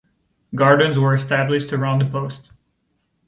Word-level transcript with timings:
Gardens 0.55 0.97
were 0.97 1.13
established 1.13 1.71
around 1.71 1.99
the 2.01 2.05
post. 2.07 2.49